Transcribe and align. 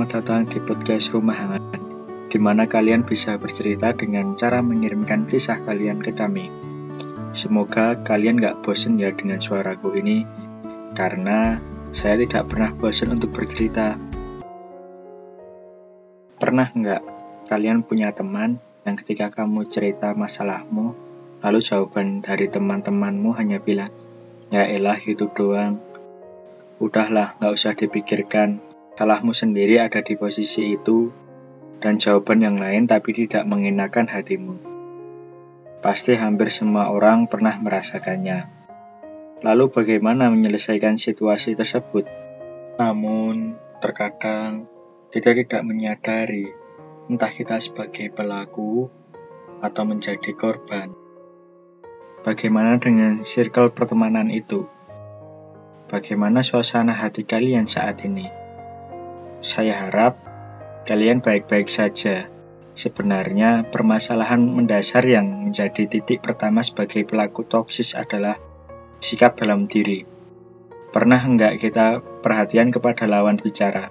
selamat 0.00 0.16
datang 0.16 0.48
di 0.48 0.56
podcast 0.64 1.12
Rumah 1.12 1.36
Hangat, 1.36 1.64
di 2.32 2.40
mana 2.40 2.64
kalian 2.64 3.04
bisa 3.04 3.36
bercerita 3.36 3.92
dengan 3.92 4.32
cara 4.32 4.64
mengirimkan 4.64 5.28
kisah 5.28 5.60
kalian 5.60 6.00
ke 6.00 6.16
kami. 6.16 6.48
Semoga 7.36 8.00
kalian 8.00 8.40
gak 8.40 8.64
bosen 8.64 8.96
ya 8.96 9.12
dengan 9.12 9.44
suaraku 9.44 9.92
ini, 10.00 10.24
karena 10.96 11.60
saya 11.92 12.16
tidak 12.16 12.48
pernah 12.48 12.72
bosen 12.72 13.12
untuk 13.12 13.28
bercerita. 13.36 14.00
Pernah 16.40 16.72
nggak 16.72 17.02
kalian 17.52 17.84
punya 17.84 18.16
teman 18.16 18.56
yang 18.88 18.96
ketika 18.96 19.28
kamu 19.28 19.68
cerita 19.68 20.16
masalahmu, 20.16 20.96
lalu 21.44 21.60
jawaban 21.60 22.24
dari 22.24 22.48
teman-temanmu 22.48 23.36
hanya 23.36 23.60
bilang, 23.60 23.92
ya 24.48 24.64
elah 24.64 24.96
itu 24.96 25.28
doang, 25.28 25.76
udahlah 26.80 27.36
nggak 27.36 27.52
usah 27.52 27.76
dipikirkan, 27.76 28.69
salahmu 29.00 29.32
sendiri 29.32 29.80
ada 29.80 30.04
di 30.04 30.12
posisi 30.12 30.76
itu, 30.76 31.08
dan 31.80 31.96
jawaban 31.96 32.44
yang 32.44 32.60
lain 32.60 32.84
tapi 32.84 33.16
tidak 33.16 33.48
mengenakan 33.48 34.04
hatimu. 34.04 34.60
Pasti 35.80 36.20
hampir 36.20 36.52
semua 36.52 36.92
orang 36.92 37.24
pernah 37.24 37.56
merasakannya. 37.56 38.44
Lalu 39.40 39.72
bagaimana 39.72 40.28
menyelesaikan 40.28 41.00
situasi 41.00 41.56
tersebut? 41.56 42.04
Namun, 42.76 43.56
terkadang 43.80 44.68
kita 45.08 45.32
tidak 45.32 45.64
menyadari 45.64 46.52
entah 47.08 47.32
kita 47.32 47.56
sebagai 47.56 48.12
pelaku 48.12 48.92
atau 49.64 49.88
menjadi 49.88 50.36
korban. 50.36 50.92
Bagaimana 52.20 52.76
dengan 52.76 53.24
circle 53.24 53.72
pertemanan 53.72 54.28
itu? 54.28 54.68
Bagaimana 55.88 56.44
suasana 56.44 56.92
hati 56.92 57.24
kalian 57.24 57.64
saat 57.64 58.04
ini? 58.04 58.39
Saya 59.40 59.88
harap 59.88 60.20
kalian 60.84 61.24
baik-baik 61.24 61.72
saja. 61.72 62.28
Sebenarnya, 62.76 63.64
permasalahan 63.72 64.44
mendasar 64.44 65.00
yang 65.08 65.48
menjadi 65.48 65.88
titik 65.88 66.20
pertama 66.20 66.60
sebagai 66.60 67.08
pelaku 67.08 67.48
toksis 67.48 67.96
adalah 67.96 68.36
sikap 69.00 69.40
dalam 69.40 69.64
diri. 69.64 70.04
Pernah 70.92 71.24
enggak 71.24 71.56
kita 71.56 72.04
perhatian 72.20 72.68
kepada 72.68 73.08
lawan 73.08 73.40
bicara? 73.40 73.88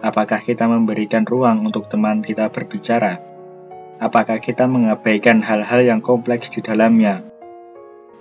Apakah 0.00 0.40
kita 0.40 0.64
memberikan 0.64 1.28
ruang 1.28 1.68
untuk 1.68 1.92
teman 1.92 2.24
kita 2.24 2.48
berbicara? 2.48 3.20
Apakah 4.00 4.40
kita 4.40 4.64
mengabaikan 4.64 5.44
hal-hal 5.44 5.84
yang 5.84 6.00
kompleks 6.00 6.48
di 6.48 6.64
dalamnya? 6.64 7.20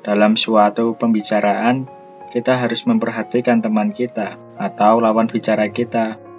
Dalam 0.00 0.40
suatu 0.40 0.96
pembicaraan, 0.96 1.84
kita 2.32 2.56
harus 2.56 2.88
memperhatikan 2.88 3.60
teman 3.60 3.92
kita 3.92 4.40
atau 4.56 5.04
lawan 5.04 5.28
bicara 5.28 5.68
kita 5.68 6.29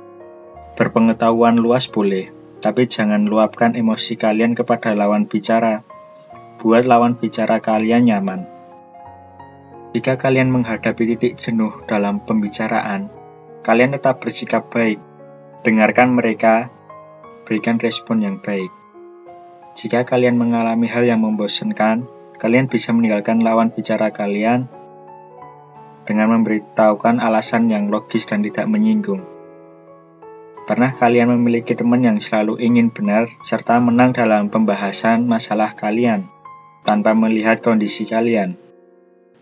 Berpengetahuan 0.75 1.59
luas 1.59 1.91
boleh, 1.91 2.31
tapi 2.63 2.87
jangan 2.87 3.27
luapkan 3.27 3.75
emosi 3.75 4.15
kalian 4.15 4.55
kepada 4.55 4.95
lawan 4.95 5.27
bicara. 5.27 5.83
Buat 6.61 6.87
lawan 6.87 7.19
bicara 7.19 7.59
kalian 7.59 8.07
nyaman. 8.07 8.47
Jika 9.91 10.15
kalian 10.15 10.47
menghadapi 10.47 11.03
titik 11.15 11.35
jenuh 11.35 11.83
dalam 11.83 12.23
pembicaraan, 12.23 13.11
kalian 13.65 13.91
tetap 13.97 14.23
bersikap 14.23 14.71
baik. 14.71 15.01
Dengarkan 15.67 16.15
mereka, 16.15 16.71
berikan 17.43 17.75
respon 17.75 18.23
yang 18.23 18.39
baik. 18.39 18.71
Jika 19.75 20.07
kalian 20.07 20.39
mengalami 20.39 20.87
hal 20.87 21.03
yang 21.03 21.19
membosankan, 21.19 22.07
kalian 22.39 22.71
bisa 22.71 22.95
meninggalkan 22.95 23.43
lawan 23.43 23.75
bicara 23.75 24.09
kalian 24.15 24.71
dengan 26.07 26.27
memberitahukan 26.39 27.21
alasan 27.21 27.69
yang 27.69 27.87
logis 27.87 28.25
dan 28.27 28.41
tidak 28.41 28.67
menyinggung. 28.67 29.30
Pernah 30.71 30.95
kalian 30.95 31.35
memiliki 31.35 31.75
teman 31.75 31.99
yang 31.99 32.23
selalu 32.23 32.55
ingin 32.63 32.95
benar 32.95 33.27
serta 33.43 33.83
menang 33.83 34.15
dalam 34.15 34.47
pembahasan 34.47 35.27
masalah 35.27 35.75
kalian 35.75 36.31
tanpa 36.87 37.11
melihat 37.11 37.59
kondisi 37.59 38.07
kalian? 38.07 38.55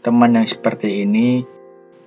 Teman 0.01 0.34
yang 0.34 0.50
seperti 0.50 1.06
ini 1.06 1.45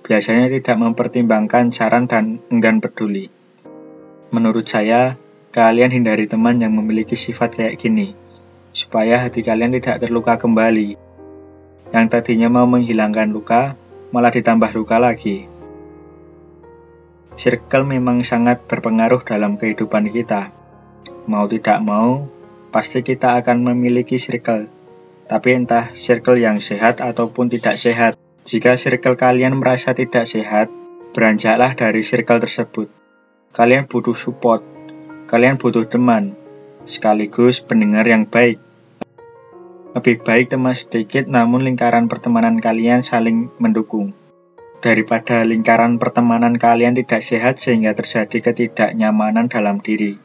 biasanya 0.03 0.51
tidak 0.51 0.75
mempertimbangkan 0.75 1.71
saran 1.71 2.03
dan 2.11 2.43
enggan 2.51 2.83
peduli. 2.83 3.31
Menurut 4.35 4.67
saya, 4.67 5.15
kalian 5.55 5.95
hindari 5.95 6.27
teman 6.27 6.59
yang 6.59 6.75
memiliki 6.75 7.15
sifat 7.15 7.55
kayak 7.55 7.79
gini, 7.79 8.11
supaya 8.75 9.23
hati 9.23 9.39
kalian 9.39 9.71
tidak 9.79 10.03
terluka 10.03 10.35
kembali. 10.35 10.99
Yang 11.95 12.05
tadinya 12.11 12.51
mau 12.51 12.67
menghilangkan 12.67 13.31
luka, 13.31 13.79
malah 14.11 14.35
ditambah 14.35 14.75
luka 14.75 14.99
lagi. 14.99 15.52
Circle 17.33 17.89
memang 17.89 18.21
sangat 18.21 18.61
berpengaruh 18.69 19.25
dalam 19.25 19.57
kehidupan 19.57 20.13
kita. 20.13 20.53
Mau 21.25 21.49
tidak 21.49 21.81
mau, 21.81 22.29
pasti 22.69 23.01
kita 23.01 23.41
akan 23.41 23.73
memiliki 23.73 24.21
circle. 24.21 24.69
Tapi 25.25 25.49
entah 25.57 25.89
circle 25.97 26.37
yang 26.37 26.61
sehat 26.61 27.01
ataupun 27.01 27.49
tidak 27.49 27.81
sehat. 27.81 28.21
Jika 28.45 28.77
circle 28.77 29.17
kalian 29.17 29.57
merasa 29.57 29.97
tidak 29.97 30.29
sehat, 30.29 30.69
beranjaklah 31.17 31.73
dari 31.73 32.05
circle 32.05 32.37
tersebut. 32.37 32.93
Kalian 33.49 33.89
butuh 33.89 34.13
support, 34.13 34.61
kalian 35.25 35.57
butuh 35.57 35.89
teman, 35.89 36.37
sekaligus 36.85 37.65
pendengar 37.65 38.05
yang 38.05 38.29
baik. 38.29 38.61
Lebih 39.97 40.21
baik 40.21 40.53
teman 40.53 40.77
sedikit 40.77 41.25
namun 41.25 41.65
lingkaran 41.65 42.05
pertemanan 42.05 42.61
kalian 42.61 43.01
saling 43.01 43.49
mendukung 43.57 44.13
daripada 44.83 45.47
lingkaran 45.47 45.95
pertemanan 45.95 46.59
kalian 46.59 46.91
tidak 46.91 47.23
sehat 47.23 47.55
sehingga 47.55 47.95
terjadi 47.95 48.51
ketidaknyamanan 48.51 49.47
dalam 49.47 49.79
diri. 49.79 50.19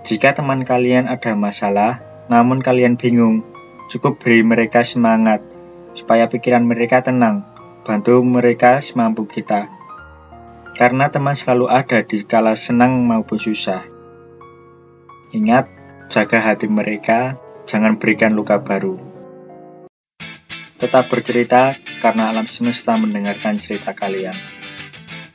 Jika 0.00 0.32
teman 0.32 0.64
kalian 0.64 1.04
ada 1.04 1.36
masalah, 1.36 2.00
namun 2.32 2.64
kalian 2.64 2.96
bingung, 2.96 3.44
cukup 3.92 4.16
beri 4.16 4.40
mereka 4.40 4.80
semangat 4.80 5.44
supaya 5.92 6.24
pikiran 6.32 6.64
mereka 6.64 7.04
tenang, 7.04 7.44
bantu 7.84 8.24
mereka 8.24 8.80
semampu 8.80 9.28
kita. 9.28 9.68
Karena 10.74 11.12
teman 11.12 11.36
selalu 11.36 11.68
ada 11.68 12.00
di 12.00 12.24
kala 12.24 12.56
senang 12.56 13.04
maupun 13.04 13.36
susah. 13.36 13.84
Ingat, 15.36 15.68
jaga 16.08 16.40
hati 16.40 16.66
mereka, 16.66 17.36
jangan 17.68 18.00
berikan 18.00 18.32
luka 18.32 18.64
baru. 18.64 19.13
Tetap 20.74 21.06
bercerita 21.06 21.78
karena 22.02 22.34
alam 22.34 22.50
semesta 22.50 22.98
mendengarkan 22.98 23.56
cerita 23.56 23.94
kalian. 23.94 24.63